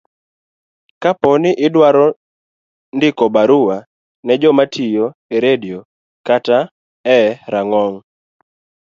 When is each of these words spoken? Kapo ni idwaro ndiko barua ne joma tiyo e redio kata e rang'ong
Kapo 1.01 1.29
ni 1.41 1.51
idwaro 1.65 2.07
ndiko 2.95 3.25
barua 3.35 3.77
ne 4.25 4.33
joma 4.41 4.63
tiyo 4.73 5.05
e 5.35 5.37
redio 5.45 5.79
kata 6.27 6.57
e 7.17 7.19
rang'ong 7.51 7.95